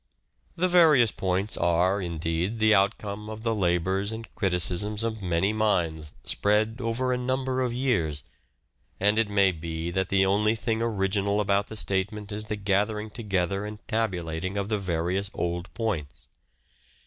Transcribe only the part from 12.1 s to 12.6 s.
is the